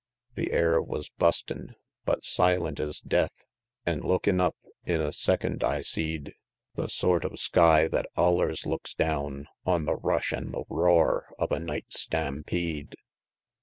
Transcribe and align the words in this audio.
The 0.33 0.51
air 0.51 0.81
wus 0.81 1.11
bustin' 1.19 1.75
but 2.05 2.25
silent 2.25 2.79
es 2.79 2.99
death; 3.01 3.43
An' 3.85 3.99
lookin' 4.01 4.41
up, 4.41 4.55
in 4.83 4.99
a 4.99 5.11
second 5.13 5.63
I 5.63 5.81
seed 5.81 6.33
The 6.73 6.89
sort 6.89 7.23
of 7.23 7.37
sky 7.39 7.87
thet 7.87 8.07
allers 8.17 8.65
looks 8.65 8.95
down 8.95 9.45
On 9.63 9.85
the 9.85 9.95
rush 9.95 10.33
an' 10.33 10.53
the 10.53 10.63
roar 10.69 11.31
of 11.37 11.51
a 11.51 11.59
night 11.59 11.93
stampede. 11.93 12.95